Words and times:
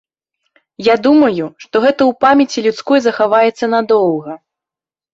Я 0.85 0.95
думаю, 1.05 1.51
што 1.65 1.75
гэта 1.85 1.97
ў 2.09 2.23
памяці 2.27 2.59
людской 2.71 2.99
захаваецца 3.11 3.65
надоўга. 3.79 4.33